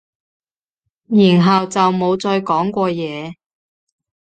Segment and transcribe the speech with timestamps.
[1.05, 3.35] 然後就冇再講過嘢